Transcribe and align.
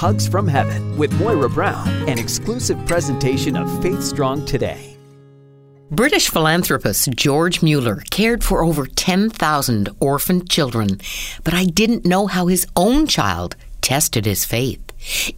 Hugs 0.00 0.26
from 0.26 0.48
Heaven 0.48 0.96
with 0.96 1.12
Moira 1.20 1.50
Brown, 1.50 1.86
an 2.08 2.18
exclusive 2.18 2.78
presentation 2.86 3.54
of 3.54 3.82
Faith 3.82 4.02
Strong 4.02 4.46
Today. 4.46 4.96
British 5.90 6.30
philanthropist 6.30 7.10
George 7.10 7.60
Mueller 7.60 8.02
cared 8.10 8.42
for 8.42 8.64
over 8.64 8.86
10,000 8.86 9.90
orphaned 10.00 10.48
children, 10.48 11.02
but 11.44 11.52
I 11.52 11.66
didn't 11.66 12.06
know 12.06 12.28
how 12.28 12.46
his 12.46 12.66
own 12.74 13.06
child 13.08 13.56
tested 13.82 14.24
his 14.24 14.46
faith. 14.46 14.80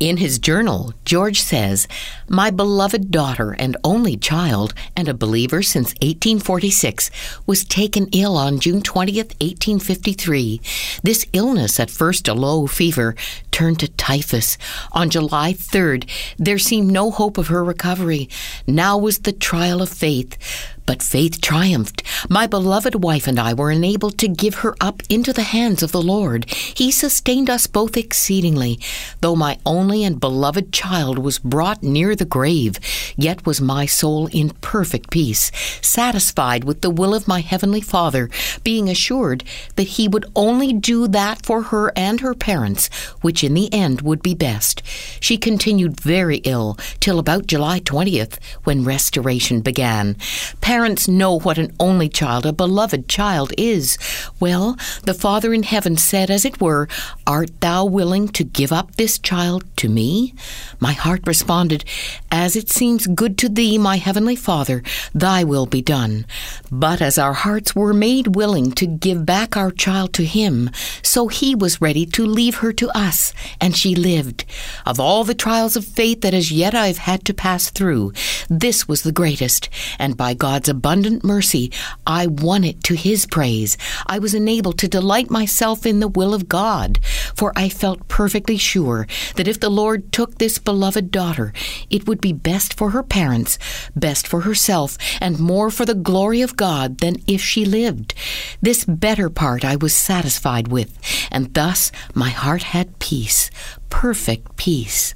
In 0.00 0.16
his 0.16 0.38
journal, 0.38 0.92
George 1.04 1.40
says, 1.40 1.86
My 2.28 2.50
beloved 2.50 3.10
daughter 3.10 3.52
and 3.52 3.76
only 3.84 4.16
child, 4.16 4.74
and 4.96 5.08
a 5.08 5.14
believer 5.14 5.62
since 5.62 5.94
1846, 6.02 7.10
was 7.46 7.64
taken 7.64 8.08
ill 8.12 8.36
on 8.36 8.58
June 8.58 8.82
20th, 8.82 9.34
1853. 9.40 10.60
This 11.04 11.26
illness, 11.32 11.78
at 11.78 11.90
first 11.90 12.26
a 12.26 12.34
low 12.34 12.66
fever, 12.66 13.14
turned 13.62 13.78
to 13.78 13.86
typhus. 13.86 14.58
On 14.90 15.08
July 15.08 15.52
3rd, 15.52 16.10
there 16.36 16.58
seemed 16.58 16.90
no 16.90 17.12
hope 17.12 17.38
of 17.38 17.46
her 17.46 17.62
recovery. 17.62 18.28
Now 18.66 18.98
was 18.98 19.18
the 19.18 19.30
trial 19.30 19.80
of 19.80 19.88
faith. 19.88 20.36
But 20.84 21.00
faith 21.00 21.40
triumphed. 21.40 22.02
My 22.28 22.48
beloved 22.48 22.96
wife 22.96 23.28
and 23.28 23.38
I 23.38 23.54
were 23.54 23.70
enabled 23.70 24.18
to 24.18 24.26
give 24.26 24.56
her 24.56 24.74
up 24.80 25.00
into 25.08 25.32
the 25.32 25.44
hands 25.44 25.80
of 25.80 25.92
the 25.92 26.02
Lord. 26.02 26.50
He 26.50 26.90
sustained 26.90 27.48
us 27.48 27.68
both 27.68 27.96
exceedingly. 27.96 28.80
Though 29.20 29.36
my 29.36 29.58
only 29.64 30.02
and 30.02 30.18
beloved 30.18 30.72
child 30.72 31.18
was 31.18 31.38
brought 31.38 31.84
near 31.84 32.16
the 32.16 32.24
grave, 32.24 32.80
yet 33.16 33.46
was 33.46 33.60
my 33.60 33.86
soul 33.86 34.28
in 34.32 34.50
perfect 34.60 35.10
peace, 35.10 35.50
satisfied 35.80 36.64
with 36.64 36.80
the 36.80 36.90
will 36.90 37.14
of 37.14 37.28
my 37.28 37.40
heavenly 37.40 37.80
Father, 37.80 38.30
being 38.64 38.88
assured 38.88 39.44
that 39.76 39.88
He 39.98 40.08
would 40.08 40.26
only 40.34 40.72
do 40.72 41.08
that 41.08 41.44
for 41.44 41.62
her 41.64 41.92
and 41.96 42.20
her 42.20 42.34
parents, 42.34 42.88
which 43.20 43.44
in 43.44 43.54
the 43.54 43.72
end 43.72 44.02
would 44.02 44.22
be 44.22 44.34
best. 44.34 44.82
She 45.20 45.36
continued 45.36 46.00
very 46.00 46.38
ill 46.38 46.76
till 47.00 47.18
about 47.18 47.46
July 47.46 47.80
20th, 47.80 48.38
when 48.64 48.84
restoration 48.84 49.60
began. 49.60 50.16
Parents 50.60 51.08
know 51.08 51.38
what 51.38 51.58
an 51.58 51.74
only 51.78 52.08
child, 52.08 52.46
a 52.46 52.52
beloved 52.52 53.08
child, 53.08 53.52
is. 53.58 53.98
Well, 54.40 54.76
the 55.04 55.14
Father 55.14 55.52
in 55.52 55.62
heaven 55.62 55.96
said, 55.96 56.30
as 56.30 56.44
it 56.44 56.60
were, 56.60 56.88
Art 57.26 57.60
thou 57.60 57.84
willing 57.84 58.28
to 58.28 58.44
give 58.44 58.72
up 58.72 58.96
this 58.96 59.18
child 59.18 59.64
to 59.76 59.88
me? 59.88 60.34
My 60.80 60.92
heart 60.92 61.26
responded, 61.26 61.84
As 62.30 62.56
it 62.56 62.70
seems 62.70 63.01
good 63.06 63.38
to 63.38 63.48
thee, 63.48 63.78
my 63.78 63.96
heavenly 63.96 64.36
Father, 64.36 64.82
thy 65.14 65.44
will 65.44 65.66
be 65.66 65.82
done. 65.82 66.26
But 66.70 67.00
as 67.00 67.18
our 67.18 67.32
hearts 67.32 67.74
were 67.74 67.92
made 67.92 68.34
willing 68.36 68.72
to 68.72 68.86
give 68.86 69.26
back 69.26 69.56
our 69.56 69.70
child 69.70 70.12
to 70.14 70.24
him, 70.24 70.70
so 71.02 71.28
he 71.28 71.54
was 71.54 71.80
ready 71.80 72.06
to 72.06 72.26
leave 72.26 72.56
her 72.56 72.72
to 72.74 72.88
us, 72.90 73.32
and 73.60 73.76
she 73.76 73.94
lived. 73.94 74.44
Of 74.86 74.98
all 74.98 75.24
the 75.24 75.34
trials 75.34 75.76
of 75.76 75.84
faith 75.84 76.20
that 76.22 76.34
as 76.34 76.52
yet 76.52 76.74
I've 76.74 76.98
had 76.98 77.24
to 77.26 77.34
pass 77.34 77.70
through, 77.70 78.12
this 78.48 78.88
was 78.88 79.02
the 79.02 79.12
greatest, 79.12 79.68
and 79.98 80.16
by 80.16 80.34
God's 80.34 80.68
abundant 80.68 81.24
mercy, 81.24 81.70
I 82.06 82.26
won 82.26 82.64
it 82.64 82.82
to 82.84 82.94
his 82.94 83.26
praise. 83.26 83.76
I 84.06 84.18
was 84.18 84.34
enabled 84.34 84.78
to 84.78 84.88
delight 84.88 85.30
myself 85.30 85.86
in 85.86 86.00
the 86.00 86.08
will 86.08 86.34
of 86.34 86.48
God, 86.48 86.98
for 87.34 87.52
I 87.56 87.68
felt 87.68 88.08
perfectly 88.08 88.56
sure 88.56 89.06
that 89.36 89.48
if 89.48 89.60
the 89.60 89.70
Lord 89.70 90.12
took 90.12 90.38
this 90.38 90.58
beloved 90.58 91.10
daughter, 91.10 91.52
it 91.90 92.06
would 92.06 92.20
be 92.20 92.32
best 92.32 92.74
for 92.74 92.90
her 92.90 93.02
parents, 93.02 93.58
best 93.94 94.26
for 94.26 94.42
herself, 94.42 94.96
and 95.20 95.38
more 95.38 95.70
for 95.70 95.84
the 95.84 95.94
glory 95.94 96.42
of 96.42 96.56
God 96.56 96.98
than 96.98 97.16
if 97.26 97.40
she 97.40 97.64
lived. 97.64 98.14
This 98.60 98.84
better 98.84 99.30
part 99.30 99.64
I 99.64 99.76
was 99.76 99.94
satisfied 99.94 100.68
with, 100.68 100.98
and 101.30 101.52
thus 101.54 101.92
my 102.14 102.30
heart 102.30 102.62
had 102.64 102.98
peace, 102.98 103.50
perfect 103.90 104.56
peace. 104.56 105.14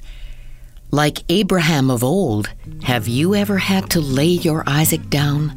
Like 0.92 1.24
Abraham 1.28 1.90
of 1.90 2.04
old, 2.04 2.48
have 2.84 3.08
you 3.08 3.34
ever 3.34 3.58
had 3.58 3.90
to 3.90 4.00
lay 4.00 4.28
your 4.28 4.62
Isaac 4.68 5.10
down? 5.10 5.52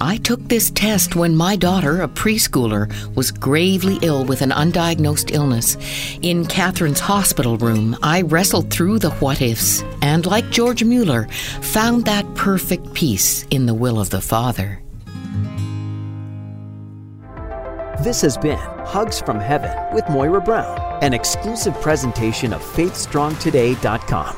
I 0.00 0.16
took 0.16 0.40
this 0.48 0.70
test 0.70 1.14
when 1.14 1.36
my 1.36 1.54
daughter, 1.54 2.00
a 2.00 2.08
preschooler, 2.08 2.90
was 3.14 3.30
gravely 3.30 3.98
ill 4.00 4.24
with 4.24 4.40
an 4.40 4.50
undiagnosed 4.50 5.34
illness. 5.34 5.76
In 6.22 6.46
Catherine's 6.46 7.00
hospital 7.00 7.58
room, 7.58 7.94
I 8.02 8.22
wrestled 8.22 8.70
through 8.70 9.00
the 9.00 9.10
what 9.16 9.42
ifs 9.42 9.82
and, 10.00 10.24
like 10.24 10.48
George 10.48 10.82
Mueller, 10.82 11.28
found 11.60 12.06
that 12.06 12.34
perfect 12.34 12.94
peace 12.94 13.44
in 13.50 13.66
the 13.66 13.74
will 13.74 14.00
of 14.00 14.08
the 14.08 14.22
Father. 14.22 14.80
This 18.02 18.22
has 18.22 18.38
been 18.38 18.58
Hugs 18.86 19.20
from 19.20 19.38
Heaven 19.38 19.76
with 19.94 20.08
Moira 20.08 20.40
Brown, 20.40 21.04
an 21.04 21.12
exclusive 21.12 21.78
presentation 21.82 22.54
of 22.54 22.62
FaithStrongToday.com. 22.62 24.36